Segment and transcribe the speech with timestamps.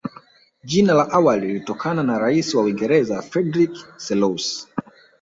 [0.63, 4.67] Jina la awali lilitokana na raia wa Uingereza Frederick Selous